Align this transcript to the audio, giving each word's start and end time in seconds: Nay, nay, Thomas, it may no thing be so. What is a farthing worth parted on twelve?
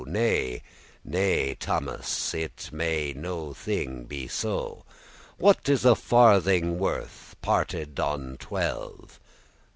Nay, 0.03 0.63
nay, 1.05 1.53
Thomas, 1.53 2.33
it 2.33 2.71
may 2.73 3.13
no 3.13 3.53
thing 3.53 4.05
be 4.05 4.27
so. 4.27 4.83
What 5.37 5.69
is 5.69 5.85
a 5.85 5.93
farthing 5.93 6.79
worth 6.79 7.35
parted 7.43 7.99
on 7.99 8.37
twelve? 8.37 9.19